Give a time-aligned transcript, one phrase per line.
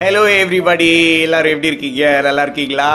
[0.00, 0.88] Hello everybody
[1.26, 2.02] எல்லாரும் எப்படி இருக்கீங்க?
[2.26, 2.88] நல்லா இருக்கீங்களா?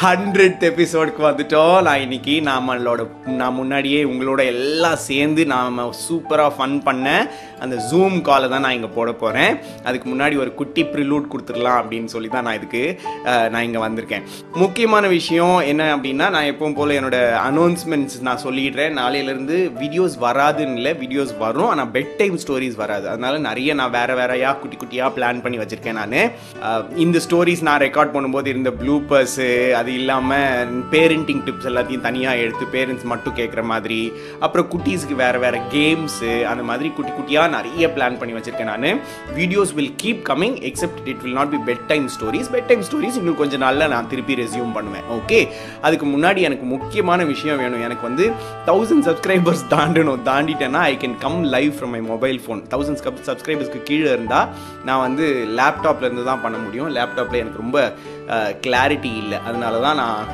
[0.00, 1.76] ஹண்ட்ரட் எபிசோடுக்கு வந்துட்டோம்.
[1.86, 3.04] நான் இன்னைக்கு நம்மளோட
[3.38, 7.06] நான் முன்னாடியே உங்களோட எல்லாம் சேர்ந்து நாம் சூப்பராக ஃபன் பண்ண
[7.64, 9.52] அந்த ஜூம் காலை தான் நான் இங்கே போட போகிறேன்
[9.88, 12.82] அதுக்கு முன்னாடி ஒரு குட்டி ப்ரிலூட் கொடுத்துடலாம் அப்படின்னு சொல்லி தான் நான் இதுக்கு
[13.54, 14.26] நான் இங்கே வந்திருக்கேன்.
[14.62, 18.94] முக்கியமான விஷயம் என்ன அப்படின்னா நான் எப்பவும் போல் என்னோட அனௌன்ஸ்மெண்ட்ஸ் நான் சொல்லிடுறேன்.
[19.00, 21.70] நாளையிலேருந்து வீடியோஸ் வராதுன்னு இல்லை வீடியோஸ் வரும்.
[21.72, 23.06] ஆனால் பெட் டைம் ஸ்டோரிஸ் வராது.
[23.14, 26.16] அதனால நிறைய நான் வேற வேறையாக குட்டி குட்டியாக பிளான் பண்ணி வச்சுருக்கேன் நான்.
[27.06, 33.06] இந்த ஸ்டோரிஸ் நான் ரெக்கார்ட் பண்ணும்போது இருந்த ப்ளூப்பர்ஸு அது இல்லாமல் பேரண்டிங் டிப்ஸ் எல்லாத்தையும் தனியாக எடுத்து பேரண்ட்ஸ்
[33.12, 34.00] மட்டும் கேட்குற மாதிரி
[34.44, 38.86] அப்புறம் குட்டீஸ்க்கு வேறு வேறு கேம்ஸு அந்த மாதிரி குட்டி குட்டியாக நிறைய பிளான் பண்ணி வச்சுருக்கேன் நான்.
[39.38, 43.18] Videos will keep coming except it will not be bed time stories bed time stories
[43.20, 45.06] இன்னும் கொஞ்சம் நாளில் நான் திருப்பி ரெஸ்யூம் பண்ணுவேன்.
[45.18, 45.40] ஓகே
[45.88, 47.84] அதுக்கு முன்னாடி எனக்கு முக்கியமான விஷயம் வேணும்.
[47.88, 48.26] எனக்கு வந்து
[48.70, 50.22] தௌசண்ட் சப்ஸ்கிரைபர்ஸ் தாண்டணும்.
[50.30, 54.48] தாண்டிட்டேன்னா I can come live from my mobile phone thousand சப்ஸ்கிரைபர்ஸ்க்கு கீழே இருந்தால்
[54.88, 55.26] நான் வந்து
[55.60, 56.90] லேப்டாப்லேருந்து தான் பண்ண முடியும்.
[56.98, 57.78] லேப்டாப்பில் எனக்கு ரொம்ப
[58.64, 59.38] கிளாரிட்டி இல்லை.
[59.48, 60.28] அதனால தான் நான்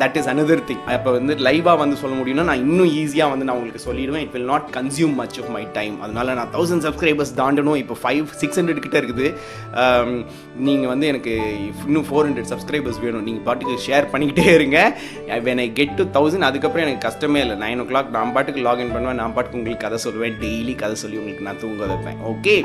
[0.00, 3.56] தட் இஸ் அனதர் திங் இப்போ வந்து லைவாக வந்து சொல்ல முடியும்னா நான் இன்னும் ஈஸியாக வந்து நான்
[3.58, 4.24] உங்களுக்கு சொல்லிடுவேன்.
[4.26, 7.78] It will not consume much of my time அதனால நான் தௌசண்ட் சப்ஸ்கிரைபர்ஸ் தாண்டணும்.
[7.82, 9.28] இப்போ ஃபைவ் சிக்ஸ் ஹண்ட்ரட் கிட்ட இருக்குது.
[10.68, 11.34] நீங்கள் வந்து எனக்கு
[11.88, 13.24] இன்னும் ஃபோர் ஹண்ட்ரட் சப்ஸ்கிரைபர்ஸ் வேணும்.
[13.28, 14.78] நீங்கள் பாட்டுக்கு ஷேர் பண்ணிக்கிட்டே இருங்க.
[15.48, 17.58] When I get to thousand அதுக்கப்புறம் எனக்கு கஷ்டமே இல்லை.
[17.64, 19.20] நைன் ஓ கிளாக் நான் பாட்டுக்கு லாகின் பண்ணுவேன்.
[19.22, 20.36] நான் பாட்டுக்கு உங்களுக்கு கதை சொல்லுவேன்.
[20.44, 22.20] டெய்லி கதை சொல்லி உங்களுக்கு நான் தூங்க வைப்பேன்.
[22.32, 22.56] ஓகே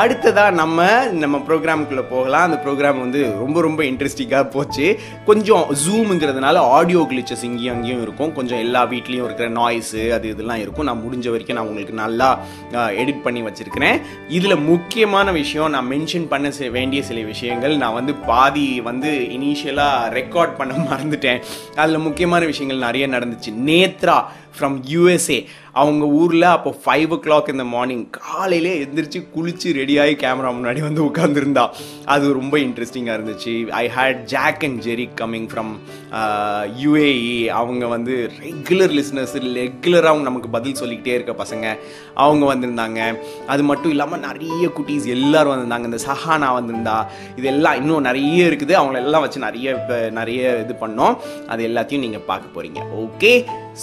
[0.00, 0.86] அடுத்ததாக நம்ம
[1.22, 2.44] நம்ம ப்ரோக்ராம்குள்ளே போகலாம்.
[2.46, 4.86] அந்த ப்ரோக்ராம் வந்து ரொம்ப ரொம்ப இன்ட்ரெஸ்டிங்காக போச்சு.
[5.24, 8.32] கொஞ்சம் ஜூமுங்கிறதுனால ஆடியோ கிளிச்சஸ் இங்கேயும் அங்கேயும் இருக்கும்.
[8.38, 10.88] கொஞ்சம் எல்லா வீட்லேயும் இருக்கிற நாய்ஸு அது இதெல்லாம் இருக்கும்.
[10.90, 12.30] நான் முடிஞ்ச வரைக்கும் நான் உங்களுக்கு நல்லா
[12.72, 14.00] எடிட் பண்ணி வச்சுருக்கிறேன்.
[14.28, 17.76] இதில் முக்கியமான விஷயம் நான் மென்ஷன் பண்ண வேண்டிய சில விஷயங்கள்.
[17.76, 21.42] நான் வந்து பாதி வந்து இனிஷியலாக ரெக்கார்ட் பண்ண மறந்துட்டேன்.
[21.76, 23.52] அதில் முக்கியமான விஷயங்கள் நிறைய நடந்துச்சு.
[23.70, 24.18] நேத்ரா
[24.58, 25.38] ஃப்ரம் யூஎஸ்ஏ
[25.80, 31.00] அவங்க ஊரில் அப்போ ஃபைவ் ஓ கிளாக் இந்த மார்னிங் காலையிலே எழுந்திரிச்சு குளிச்சு ரெடியாகி கேமரா முன்னாடி வந்து
[31.04, 31.64] உட்காந்துருந்தா
[32.14, 33.54] அது ரொம்ப இன்ட்ரெஸ்டிங்காக இருந்துச்சு.
[33.82, 35.72] I had Jack and Jerry coming from
[36.82, 38.14] UAE அவங்க வந்து
[38.44, 41.66] ரெகுலர் லிஸ்னஸ் ரெகுலராக அவங்க நமக்கு பதில் சொல்லிக்கிட்டே இருக்க பசங்க.
[42.24, 43.00] அவங்க வந்திருந்தாங்க.
[43.46, 45.90] அது மட்டும் இல்லாமல் நிறைய குட்டீஸ் எல்லோரும் வந்திருந்தாங்க.
[45.90, 46.96] இந்த சஹானா வந்திருந்தா.
[47.36, 48.74] இதெல்லாம் இன்னும் நிறைய இருக்குது.
[48.80, 49.76] அவங்கள எல்லாம் வச்சு நிறைய
[50.20, 51.16] நிறைய இது பண்ணோம்.
[51.52, 53.34] அது எல்லாத்தையும் நீங்கள் பார்க்க போகிறீங்க okay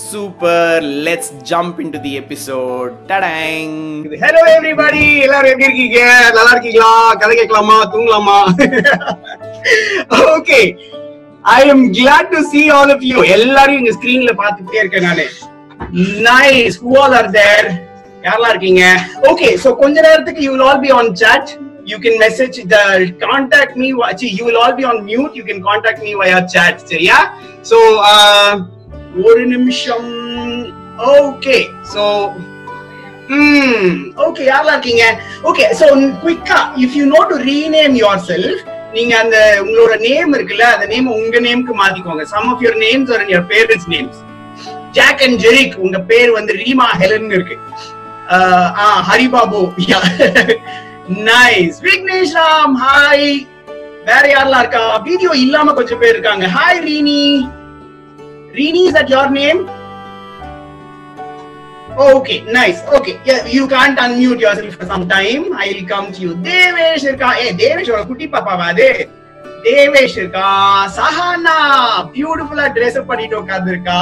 [0.09, 3.75] super let's jump into the episode டடங்
[4.23, 5.99] hello everybody எல்லாரும் எப்படி இருக்கீங்க
[6.35, 6.89] நல்லா இருக்கீங்களா
[7.21, 8.37] கதை கேட்கலாமா தூங்கலாமா
[10.33, 10.59] okay
[11.53, 15.25] I am glad to see all of you எல்லாரையும் இங்க ஸ்கிரீன்ல பாத்துட்டே இருக்கேன் நானு
[16.29, 17.67] nice who all are there
[18.23, 18.83] யாரெல்லாம் இருக்கீங்க
[19.31, 21.51] ஓகே சோ கொஞ்ச நேரத்துக்கு you will all be on chat
[21.91, 22.81] you can message the
[23.21, 26.75] contact me actually you will all be on mute you can contact me via chat
[26.91, 27.17] சரியா
[27.69, 27.77] so
[29.21, 30.09] ஒரு நிமிஷம்
[31.09, 31.57] okay
[31.93, 32.03] so
[33.35, 33.91] ம்
[34.25, 35.05] okay யாரெல்லாம் இருக்கீங்க?
[35.49, 35.85] Okay so
[36.23, 38.23] குயிக்கா if you know to rename your
[38.95, 42.23] self அந்த உங்களோட name இருக்குல்ல அந்த நேம் உங்க நேம்க்கு மாத்திக்கோங்க.
[42.33, 44.19] Some of your names are your parents names
[44.97, 47.57] Jack and ஜெரிக் உங்க பேர் வந்து ரீமா ஹெலன் இருக்கு.
[48.83, 49.61] ஆ ஹரிபாபு
[51.29, 53.29] நைஸ் விக்னேஷ் ராம் ஹாய்
[54.09, 54.83] வேற யாரெல்லாம் இருக்கா?
[55.07, 56.45] வீடியோ இல்லாம கொஞ்சம் பேர் இருக்காங்க.
[56.57, 57.23] Hi Reeni
[58.59, 59.61] Reeni is at your name
[61.93, 62.81] Okay, nice.
[62.89, 65.51] Okay, yeah, you can't unmute yourself for some time.
[65.55, 66.31] I'll come to you.
[66.45, 68.87] Devesh இருக்கா ஏ தேவேஷோட குட்டி பாப்பாவா அது
[69.65, 70.45] தேவேஷ் இருக்கா
[70.97, 71.55] சஹானா
[72.13, 73.99] பியூட்டிஃபுல்லா ட்ரெஸ் அப் பண்ணிட்டு உட்கார்ந்து இருக்கா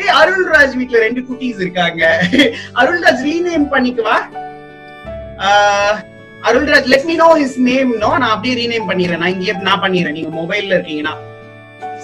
[0.00, 2.02] ஏ அருள்ராஜ் வீட்ல ரெண்டு குட்டீஸ் இருக்காங்க.
[2.80, 4.16] அருள்ராஜ் ரீநேம் பண்ணிக்குவா
[5.46, 5.96] ஆஹ்,
[6.42, 9.22] Arulraj let me know his name no நான் அப்படியே ரீநேம் பண்ணிடுறேன்.
[9.24, 10.18] நான் இங்கே நான் பண்ணிடுறேன்.
[10.18, 11.14] நீங்க மொபைல்ல இருக்கீங்கன்னா.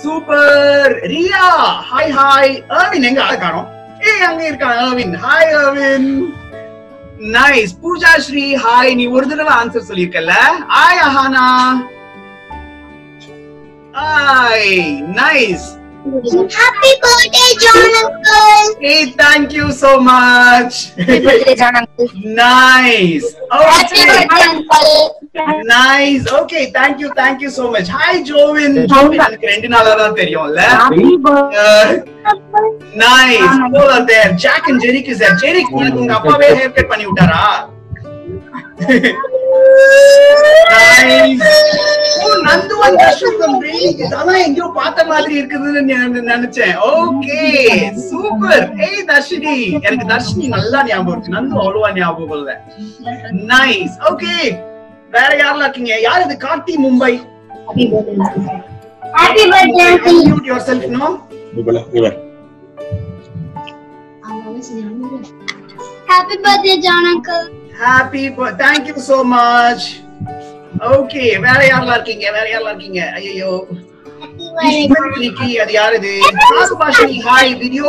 [0.03, 1.45] Super Riya
[1.91, 3.69] hi hi Arvin எங்க ஆளை காணோம்?
[4.08, 6.10] ஏய் அங்க இருக்கான் Arvin hi Arvin
[7.36, 10.34] nice Pooja Sri hi நீ ஒரு தடவை answer சொல்லிருக்கல
[10.76, 11.48] hi Ahana
[13.98, 14.78] hi
[15.20, 15.68] nice
[16.56, 18.68] Happy birthday, John Uncle!
[18.82, 20.74] Hey, thank you so much.
[21.00, 22.08] Happy birthday, John Uncle!
[22.38, 23.26] nice.
[23.54, 24.06] Happy Okay.
[24.12, 24.46] birthday,
[25.75, 27.89] Okay, thank you, thank you so much.
[27.89, 28.73] Hi, Jovin.
[28.93, 29.19] Jovin.
[29.27, 30.61] எனக்கு ரெண்டு நாளா தான் தெரியும்ல.
[33.95, 34.31] Are there.
[34.45, 35.37] Jack and Jerick is there.
[35.45, 37.45] Jerick, உனக்கு உங்க அப்பாவே hair cut பண்ணி விட்டாரா?
[42.25, 42.75] Oh, நந்து
[43.39, 46.75] from really அதான் எங்கேயோ பார்த்த மாதிரி இருக்குதுன்னு நான் நினைச்சேன்.
[46.97, 47.41] ஓகே
[48.11, 49.57] சூப்பர் ஏய் தர்ஷினி.
[49.87, 51.35] எனக்கு தர்ஷினி நல்லா ஞாபகம் இருக்கு.
[51.37, 52.51] நந்து அவ்வளவா ஞாபகம் இல்ல.
[53.55, 54.37] நைஸ் ஓகே
[55.13, 57.13] வேற யாரெல்லாம் இருக்கீங்க யார் இது Karthi Mumbai
[59.15, 59.51] Uncle!
[60.11, 61.07] Unmute yourself no
[66.09, 67.45] Happy birthday, John Uncle!
[67.83, 69.85] happy bir- thank you so much
[70.93, 73.51] okay வேற யாரெல்லாம் இருக்கீங்க வேற யாரெல்லாம் இருக்கீங்க ஐயோ
[75.65, 76.13] அது யாரு இது
[77.29, 77.89] ஹாய் வீடியோ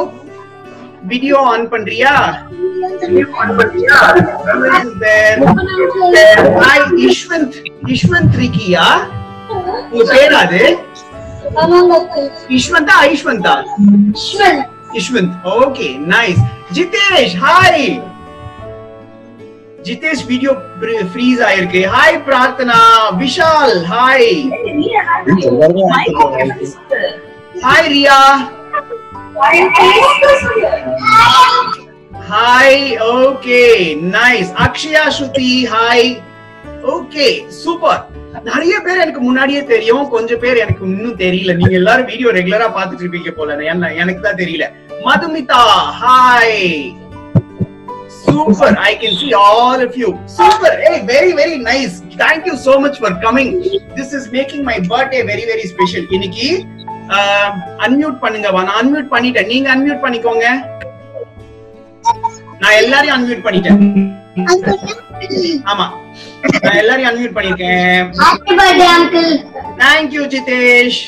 [1.04, 2.14] வீடியோ ஆன் பண்றியா
[6.60, 7.58] ஹாய் யஷ்வந்த்
[7.92, 8.86] யஷ்வந்த் இருக்கியா
[9.90, 10.62] உங்க பேர் அது
[12.54, 13.56] யஷ்வந்தா ஐஷ்வந்தா
[14.98, 16.42] Yashwant okay nice
[16.78, 17.86] Jitesh hi
[19.86, 20.52] Jitesh video
[21.14, 22.80] freeze ஆயிருக்கு hi Prarthana
[23.22, 24.30] Vishal hi
[27.64, 28.20] hi Riya
[32.30, 32.82] hi
[33.18, 33.62] okay
[34.14, 36.08] nice Akshaya Shruti hi
[36.94, 37.28] okay
[37.62, 38.02] super
[38.48, 41.52] நிறைய பேர் எனக்கு முன்னாடியே தெரியும் கொஞ்சம் பேர் எனக்கு இன்னும் தெரியல.
[41.56, 43.58] நீங்க எல்லாரும் வீடியோ ரெகுலரா பாத்துட்டு இருப்பீங்க போல.
[43.66, 44.66] என்ன எனக்கு தான் தெரியல.
[45.06, 45.62] Madhumita
[46.02, 46.60] hi
[48.20, 52.76] super I can see all of you super ஏய் very very nice thank you so
[52.86, 53.52] much for coming
[53.98, 56.48] this is making my birthday very very special இன்னைக்கு
[57.86, 59.48] அன்மியூட் பண்ணுங்க நான் அன்மியூட் பண்ணிட்டேன்.
[59.48, 60.46] நீங்க அன்மியூட் பண்ணிக்கோங்க.
[62.62, 63.80] நான் எல்லாரையும் அன்மியூட் பண்ணிட்டேன்.
[65.72, 65.86] ஆமா.
[66.64, 68.10] நான் எல்லாரையும் அன்மியூட் பண்ணிருக்கேன்.
[68.24, 69.30] Happy birthday, uncle.
[69.84, 71.00] Thank you Jitesh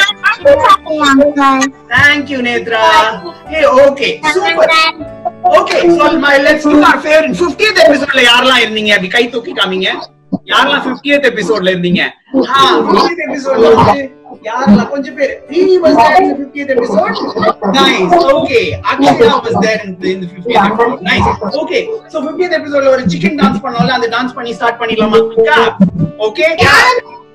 [0.00, 1.60] Happy birthday, uncle.
[1.94, 2.82] Thank you Netra
[3.54, 4.74] A okay super
[5.58, 8.92] okay so my let's do our favorite 50th எபிசோட்ல யாரெல்லாம் இருந்தீங்க?
[8.96, 9.88] அப்படி கை தூக்கி காமிங்க
[10.52, 12.02] யாரெல்லாம் 50th எபிசோட்ல இருந்தீங்க?
[12.54, 12.60] ஆ
[12.92, 14.02] 50th எபிசோட்ல வந்து
[14.42, 17.16] யாரெல்லாம் கொஞ்சம் பேர்Rini was there in the 50th episode
[17.78, 21.28] nice okay Akshaya was there in the, in the 50th episode nice
[21.62, 25.20] okay so 50th episodeல ஒரு சிக்கன் டான்ஸ் பண்ணோம்ல அந்த டான்ஸ் பண்ணி ஸ்டார்ட் பண்ணிடலாமா
[26.28, 27.25] ஓகே ஹா Hey,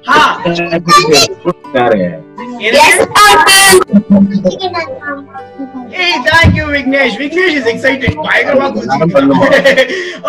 [6.26, 7.18] thank you, Vignesh.
[7.18, 8.18] Vignesh is excited.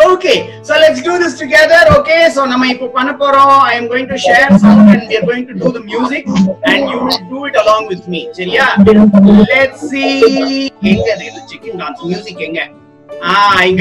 [0.05, 1.79] okay, so let's do this together.
[1.99, 2.43] Okay, so.
[2.43, 6.89] I am going to share sound and we are going to do the music and
[6.89, 8.29] you will do it along with me.
[8.35, 10.69] Let's see.
[11.49, 12.37] chicken dance music
[13.21, 13.75] Ah, I.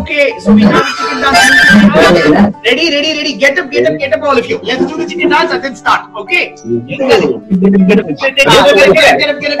[0.00, 2.56] Okay, so we have chicken dance.
[2.64, 3.36] Ready, ready, ready.
[3.36, 4.58] Get up, get up, get up, all of you.
[4.58, 6.10] Let's do the chicken dance and then start.
[6.16, 6.56] Okay.
[6.86, 9.60] Get up, get up, get up, get up, get up, get up,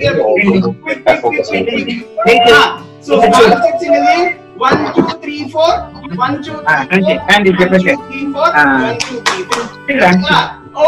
[0.00, 0.12] get
[2.52, 2.86] up.
[3.00, 4.38] So start that singing.
[4.58, 5.90] One, two, three, four.
[6.14, 6.92] One, two, three, four.
[6.92, 8.52] One, two, three, four.
[8.52, 9.66] One, two, three, four.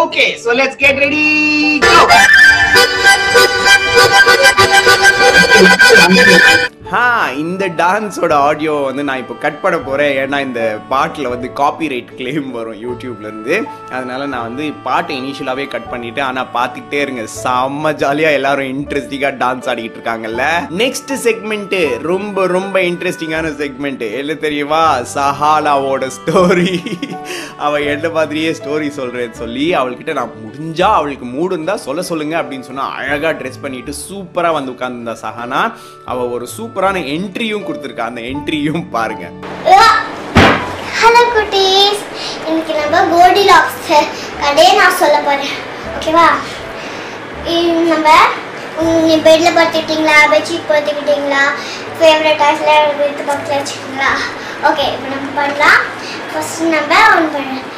[0.06, 1.81] Okay, so let's get ready.
[1.81, 2.08] Go.
[6.92, 7.04] ஹா
[7.42, 12.10] இந்த டான்ஸோட audio வந்து நான் இப்போ cut பண்ண போகிறேன் ஏன்னா இந்த பாட்டில் வந்து காப்பி ரைட்
[12.19, 13.54] கிளைம் வரும் யூடியூப்லேருந்து
[13.94, 17.22] அதனால் அதனால நான் வந்து பாட்டை இனிஷியலாகவே கட் பண்ணிவிட்டு ஆனால் பார்த்துக்கிட்டே இருங்க.
[17.44, 20.42] செம்ம ஜாலியாக எல்லாரும் இன்ட்ரெஸ்டிங்காக டான்ஸ் ஆடிக்கிட்டு இருக்காங்கல்ல.
[20.82, 24.82] நெக்ஸ்ட் செக்மெண்ட்டு ரொம்ப ரொம்ப இன்ட்ரெஸ்டிங்கான செக்மெண்ட்டு என்ன தெரியுமா?
[25.14, 26.76] சஹாலாவோட ஸ்டோரி
[27.56, 32.69] அவள் என்ன மாதிரியே ஸ்டோரி சொல்கிறேன்னு சொல்லி அவள்கிட்ட நான் முடிஞ்சால் அவளுக்கு மூடு இருந்தால் சொல்ல சொல்லுங்கள் அப்படின்னு
[32.70, 35.62] சொன்னால் அழகாக ட்ரெஸ் பண்ணிவிட்டு சூப்பராக வந்து உட்காந்துருந்தா சஹானா.
[36.04, 38.05] அவள் ஒரு சூப்பர் சூப்பரான என்ட்ரியும் கொடுத்துருக்கா.
[38.11, 39.25] அந்த என்ட்ரியும் பாருங்க.
[41.00, 41.21] ஹலோ.
[41.35, 42.00] குட்டீஸ்.
[42.47, 43.91] இன்னைக்கு நம்ம கோடி லாக்ஸ்
[44.41, 45.53] கடையை நான் சொல்ல போறேன்.
[45.97, 46.25] ஓகேவா
[47.91, 48.09] நம்ம
[49.09, 50.17] நீ பெட்டில் படுத்துக்கிட்டீங்களா?
[50.32, 51.44] பெட்ஷீட் படுத்துக்கிட்டீங்களா?
[52.00, 54.11] ஃபேவரட் டாய்ஸ்லாம் எடுத்து பக்கத்தில் வச்சுக்கிங்களா
[54.70, 55.81] ஓகே இப்போ நம்ம பண்ணலாம்
[56.32, 57.70] ஃபர்ஸ்ட் நம்ம ஆன் பண்ணலாம்.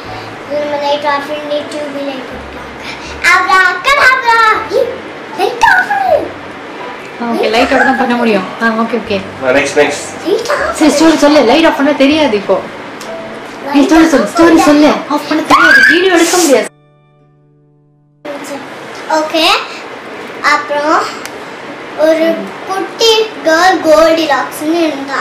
[0.49, 2.73] நம்ம லைட் ஆஃப் பண்ணி டியூபி லைட் போட்டுருக்காங்க
[3.35, 4.49] அப்புறம் அக்கா அப்புறம்
[5.41, 6.26] லைட் ஆஃப் பண்ணு
[7.25, 8.47] ஓகே லைட் ஆஃப் தான் பண்ண முடியும்.
[8.63, 9.17] ஆ ஓகே ஓகே
[9.57, 10.03] நெக்ஸ்ட் நெக்ஸ்ட்
[10.79, 11.39] சரி ஸ்டோரி சொல்லு.
[11.51, 12.57] லைட் ஆஃப் பண்ண தெரியாது இப்போ.
[13.73, 14.91] நீ ஸ்டோரி சொல்லு ஸ்டோரி சொல்லு.
[15.15, 15.79] ஆஃப் பண்ண தெரியாது.
[15.91, 16.67] வீடியோ எடுக்க முடியாது.
[19.19, 19.45] ஓகே
[20.53, 20.99] அப்புறம்
[22.05, 22.25] ஒரு
[22.69, 23.13] குட்டி
[23.47, 25.19] கேர்ள் கோல்டி லாக்ஸ்னு இருந்தா.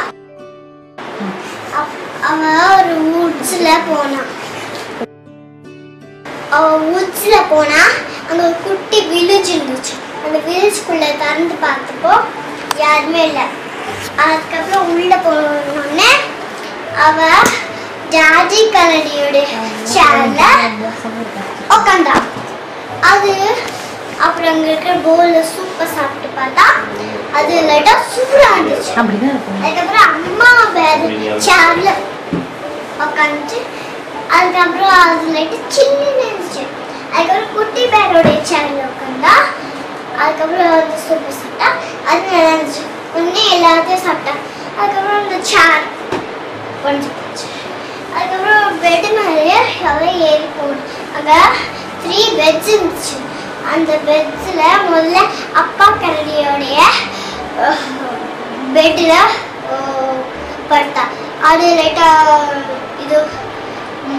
[2.31, 2.41] அவ
[2.79, 4.23] ஒரு வுட்ஸ்ல போனா.
[6.57, 7.83] அவ வுட்ஸ்ல போனா
[8.29, 9.95] அங்க ஒரு குட்டி வில்லேஜ் இருந்துச்சு.
[10.25, 12.13] அந்த வில்லேஜ்குள்ள திறந்து பார்த்தப்போ
[12.79, 13.45] யாருமே இல்லை.
[14.23, 16.11] அதுக்கப்புறம் உள்ள போனோடனே
[17.07, 17.19] அவ
[18.15, 19.37] ஜாஜி கலடியோட
[19.93, 20.43] சேர்ல
[21.77, 22.15] உட்காந்தா
[23.11, 23.33] அது
[24.27, 26.67] அப்புறம் அங்க இருக்கிற போல்ல சூப்பர் சாப்பிட்டு பார்த்தா
[27.39, 28.93] அது லைட்டா சூப்பரா இருந்துச்சு.
[29.59, 31.09] அதுக்கப்புறம் அம்மா வேறு
[31.49, 31.89] சேர்ல
[33.05, 33.59] உட்காந்துச்சு
[34.37, 36.63] அதுக்கப்புறம் அது லைட்டு சின்ன இருந்துச்சு.
[37.13, 39.35] அதுக்கப்புறம் குட்டி பேரோட சேர்ல உட்காந்தா
[40.23, 41.69] அதுக்கப்புறம் வந்து சூப்பர் சாப்பிட்டா
[42.11, 42.83] அது நல்லா இருந்துச்சு.
[43.17, 44.35] உடனே எல்லாத்தையும் சாப்பிட்டா.
[44.81, 45.85] அதுக்கப்புறம் இந்த சேர்
[46.85, 47.47] கொஞ்சம் போச்சு.
[48.17, 49.59] அதுக்கப்புறம் பெட் மேலேயே
[49.89, 51.39] எவ்வளோ ஏறி போகணும் அங்கே
[52.03, 53.17] த்ரீ பெட்ஸ் இருந்துச்சு.
[53.73, 55.19] அந்த பெட்ஸில் முதல்ல
[55.63, 56.79] அப்பா கரடியோடைய
[58.77, 59.35] பெட்டில்
[60.71, 61.05] படுத்தா.
[61.49, 62.37] அது லைட்டாக
[63.05, 63.19] இது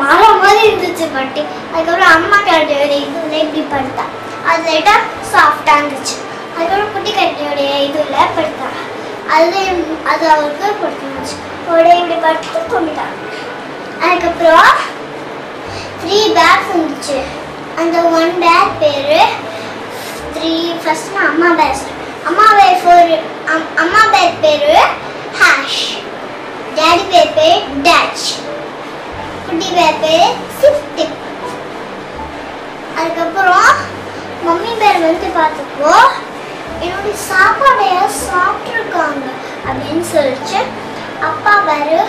[0.02, 1.42] மரம் மாதிரி இருந்துச்சு பட்டி.
[1.74, 4.06] அதுக்கப்புறம் அம்மா கரடியோடைய இதுல இப்படி படுத்தா.
[4.48, 5.00] அது லைட்டாக
[5.32, 6.16] சாஃப்டாக இருந்துச்சு
[6.52, 8.78] அதுக்கப்புறம் குட்டி கட்டியோடைய இதில் படுத்தான்
[9.36, 9.60] அது
[10.12, 11.38] அது அவருக்கு பிடிச்சிருந்துச்சு
[11.70, 13.16] உடனே இப்படி படுத்து கொண்டுட்டான்
[14.02, 14.72] அதுக்கப்புறம்
[16.02, 17.18] த்ரீ பேக்ஸ் இருந்துச்சு
[17.78, 19.14] அந்த ஒன் பேக் பேர்
[20.36, 21.84] த்ரீ ஃபஸ்ட் நான் அம்மா பேக்
[22.30, 23.12] அம்மா பேர் ஃபோர்
[23.84, 24.72] அம்மா பேர் பேர்
[25.40, 25.82] ஹேஷ்
[26.78, 28.26] டேடி பேர் பேர் டேச்
[29.46, 31.16] குட்டி பேர் பேர் சிஃப்டிக்
[32.98, 33.72] அதுக்கப்புறம்
[34.48, 35.94] மம்மி பேர் வந்து பார்த்துக்கோ.
[36.86, 37.94] என்னுடைய சாப்பாடைய
[38.26, 39.26] சாப்பிட்ருக்காங்க
[39.68, 40.60] அப்படின்னு சொல்லிச்சு.
[41.30, 42.02] அப்பா பேர்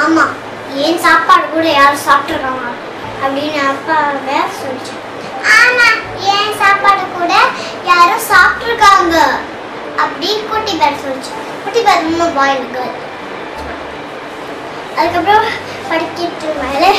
[0.00, 0.34] ஆமாம்
[0.84, 2.66] ஏன் சாப்பாடு கூட யாரும் சாப்பிட்ருக்காங்க
[3.24, 4.94] அப்படின்னு அப்பா பேர் சொல்லிச்சு.
[5.58, 6.00] ஆமாம்
[6.36, 7.32] ஏன் சாப்பாடு கூட
[7.90, 9.16] யாரும் சாப்பிட்ருக்காங்க
[10.04, 11.34] அப்படி குட்டி பேர் சொல்லிச்சு.
[11.64, 12.96] குட்டி பேர் ரொம்ப பாயில் கேர்ள்
[14.98, 15.46] அதுக்கப்புறம்
[15.88, 16.90] படிக்கட்டு மேலே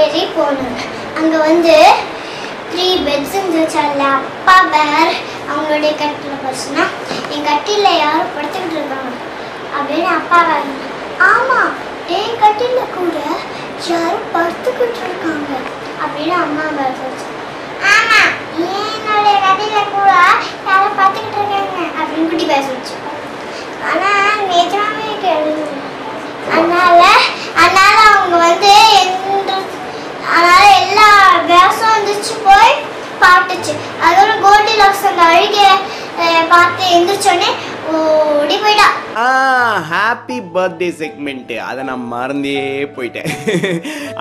[0.00, 0.80] ஏறி போனாங்க
[1.18, 1.74] அங்கே வந்து
[2.74, 5.12] த்ரீ பெட்ஸ் இருந்துச்சு அதில் அப்பா பேர்
[5.50, 6.84] அவங்களுடைய கட்டில் பர்சனா?
[7.30, 9.12] என் கட்டில யாரும் படுத்துக்கிட்டு இருக்காங்க.
[9.76, 10.70] அப்படின்னு அப்பா பேர்
[11.28, 11.72] ஆமாம்
[12.08, 13.16] என் கட்டில கூட
[13.86, 15.52] யாரும் படுத்துக்கிட்டு இருக்காங்க.
[16.04, 17.28] அப்படின்னு அம்மா பேர் சொல்லிச்சு.
[17.92, 18.20] ஆமா
[18.56, 20.10] என்னுடைய கட்டில கூட
[20.68, 22.00] யாரும் படுத்துக்கிட்டு இருக்காங்க.
[22.00, 22.96] அப்படின்னு குட்டி பேர் சொல்லிச்சு.
[23.90, 25.54] ஆனால் நிஜமாவே கேள்வி
[26.54, 27.02] அதனால
[27.62, 29.52] அதனால அவங்க வந்து எந்த
[30.34, 30.64] அதனால
[32.24, 32.74] எந்திரிச்சு போய்
[33.22, 33.72] பாட்டுச்சு
[34.06, 35.66] அதோட கோல்டி லாக்ஸ் அந்த அழுகிய
[36.52, 37.50] பார்த்து எந்திரிச்சோடனே
[37.94, 38.86] ஓடி போயிட்டா.
[39.14, 43.28] ஹாப்பி பர்த்டே செக்மெண்ட்டு அதை நான் மறந்தே போயிட்டேன்.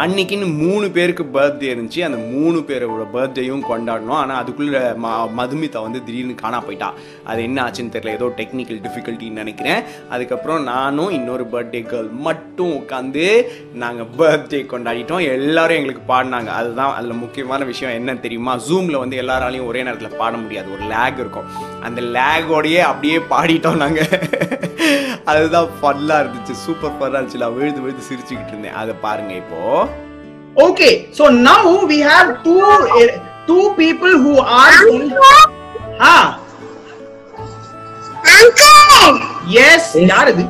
[0.03, 2.01] அன்னைக்குன்னு மூணு பேருக்கு பர்த்டே இருந்துச்சு.
[2.01, 4.19] அந்த மூணு பேரோட பர்த்டேயும் கொண்டாடணும்.
[4.21, 6.93] ஆனால் அதுக்குள்ளே ம மதுமிதா வந்து திடீர்னு காணா போயிட்டா.
[7.23, 8.13] அது என்ன ஆச்சுன்னு தெரியல.
[8.19, 9.81] ஏதோ டெக்னிக்கல் டிஃபிகல்ட்டின்னு நினைக்கிறேன்.
[10.09, 13.25] அதுக்கப்புறம் நானும் இன்னொரு பர்த்டே கேர்ள் மட்டும் உட்காந்து
[13.73, 15.25] நாங்கள் பர்த்டே கொண்டாடிட்டோம்.
[15.37, 16.47] எல்லாரும் எங்களுக்கு பாடினாங்க.
[16.59, 18.55] அதுதான் அதில் முக்கியமான விஷயம் என்ன தெரியுமா?
[18.69, 20.71] ஜூமில் வந்து எல்லாராலையும் ஒரே நேரத்தில் பாட முடியாது.
[20.71, 21.49] ஒரு லேக் இருக்கும்.
[21.81, 24.07] அந்த லேகோடையே அப்படியே பாடிட்டோம் நாங்கள்
[25.31, 27.43] அதுதான் ஃபன்னாக இருந்துச்சு சூப்பர் ஃபன்னாக இருந்துச்சு.
[27.43, 28.79] நான் விழுது விழுது சிரிச்சுக்கிட்டு இருந்தேன்.
[28.83, 29.61] அதை பாருங்க இப்போ.
[30.65, 32.59] Okay, so now we have two
[32.97, 33.05] uh,
[33.47, 34.33] two people who
[34.63, 34.81] are.
[36.09, 36.25] Ah,
[38.35, 39.17] uncle
[39.57, 39.85] yes.
[40.11, 40.45] யார் இது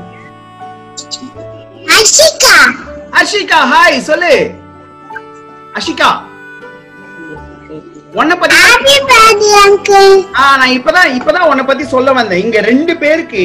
[1.97, 2.57] அஷிகா
[3.21, 4.33] அஷிகா ஹாய் சொல்லு.
[5.79, 6.09] அஷிகா
[8.19, 8.57] உன்னை பத்தி
[10.59, 12.41] நான் இப்பதான் இப்பதான் உன்னை பத்தி சொல்ல வந்தேன்.
[12.45, 13.43] இங்க ரெண்டு பேருக்கு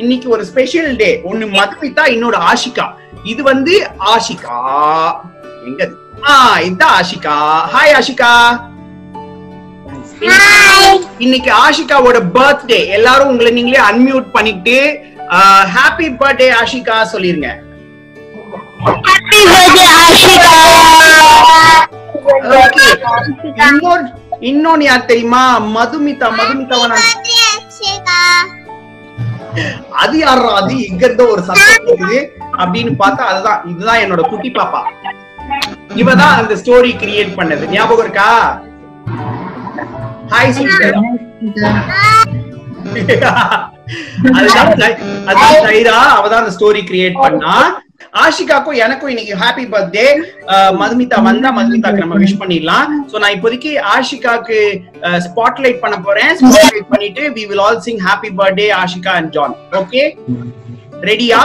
[0.00, 2.86] இன்னைக்கு ஒரு ஸ்பெஷல் டே ஒன்னு மதுமிதா இன்னொரு ஆஷிகா.
[3.32, 3.74] இது வந்து
[4.14, 4.56] ஆஷிகா.
[5.68, 5.94] எங்க இது?
[6.30, 6.34] ஆ
[6.66, 7.36] இதுதான் ஆஷிகா.
[7.74, 8.32] ஹாய் ஆஷிகா.
[11.24, 14.76] இன்னைக்கு ஆஷிகாவோட பர்த்டே எல்லாரும் உங்களை நீங்களே அன்மியூட் பண்ணிட்டு
[15.76, 17.50] ஹாப்பி பர்த்டே ஆஷிகா சொல்லிருங்க.
[19.08, 20.56] ஹாப்பி பர்த்டே அஷிகா
[24.40, 25.42] இன்னொன்னு யார் தெரியுமா
[25.74, 26.98] மதுமிதா மதுமிதாவை
[29.98, 32.18] அது யாரா அது இங்க இருந்த ஒரு சத்தம் கேக்குது.
[32.58, 33.60] அப்படின்னு பார்த்தா அதுதான்.
[33.68, 34.80] இதுதான் என்னோட குட்டி பாப்பா.
[35.94, 37.64] இவதான் அந்த ஸ்டோரி கிரியேட் பண்ணது.
[37.68, 38.30] ஞாபகம் இருக்கா?
[40.30, 40.52] ஹாய்
[44.38, 44.70] அதுதான்
[45.28, 45.98] அதுதான் தைரா.
[46.16, 47.52] அவதான் அந்த ஸ்டோரி கிரியேட் பண்ணா.
[48.24, 50.04] ஆஷிகாக்கும் எனக்கும் இன்னைக்கு ஹாப்பி பர்த்டே
[50.80, 52.92] மதுமிதா வந்தா மதுமிதாக்கு நம்ம விஷ் பண்ணிடலாம்.
[53.10, 54.58] சோ நான் இப்போதைக்கு ஆஷிகாக்கு
[55.26, 56.30] ஸ்பாட்லைட் பண்ண போறேன்.
[56.40, 60.02] ஸ்பாட்லைட் பண்ணிட்டு we will all sing happy birthday Ashika and John okay
[61.10, 61.40] ரெடியா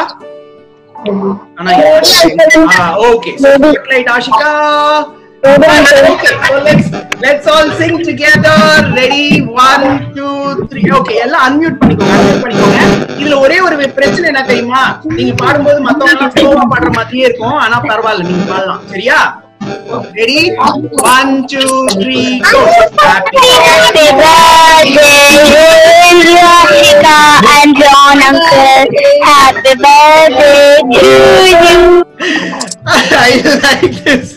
[1.60, 1.72] ஆனா
[3.10, 4.51] okay spotlight Ashika.
[5.43, 5.79] Okay
[6.47, 6.88] so let's
[7.19, 8.57] let's all sing together
[8.95, 9.85] ready one
[10.15, 10.35] two
[10.69, 12.79] three okay எல்லாம் unmute பண்ணிக்கோங்க unmute பண்ணிக்கோங்க
[13.21, 14.83] இதுல ஒரே ஒரு பிரச்சனை என்ன தெரியுமா
[15.19, 19.19] நீங்க பாடும்போது மத்தவங்க ஸ்லோவா பாடுற மாதிரியே இருக்கும் ஆனா பரவாயில்ல நீங்க பாடலாம் சரியா
[20.19, 20.39] ready
[21.13, 21.65] one two
[22.00, 22.21] three
[22.51, 22.62] go
[23.65, 25.19] Happy birthday,
[27.53, 28.85] and John uncle.
[29.27, 30.62] Happy birthday
[30.93, 31.12] to
[31.45, 31.77] you.
[33.19, 33.31] I
[33.63, 34.27] like this.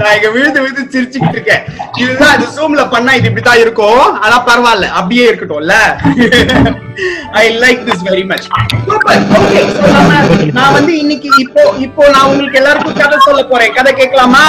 [0.00, 1.62] நான் இங்க விழுந்து விழுந்து சிரிச்சுக்கிட்டு இருக்கேன்.
[2.02, 4.04] இதுதான் இது ஜூம்ல பண்ணா இது இப்படிதான் இருக்கும்.
[4.24, 5.76] ஆனா பரவாயில்ல அப்படியே இருக்கட்டும்ல.
[7.42, 8.46] I like this very much
[10.58, 13.74] நான் வந்து இன்னைக்கு இப்போ இப்போ நான் உங்களுக்கு எல்லாருக்கும் கதை சொல்ல போறேன்.
[13.78, 14.44] கதை கேட்கலாமா?